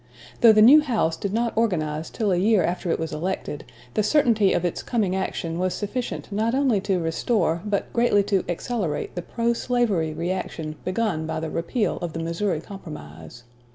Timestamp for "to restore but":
6.81-7.93